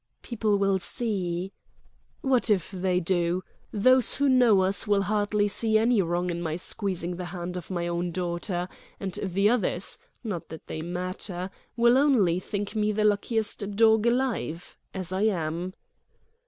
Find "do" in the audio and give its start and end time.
2.99-3.43